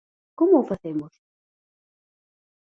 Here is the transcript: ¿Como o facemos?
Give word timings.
¿Como 0.37 0.55
o 0.61 0.67
facemos? 0.71 1.13